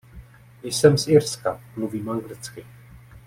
[0.63, 2.65] Jsem z Irska, mluvím anglicky.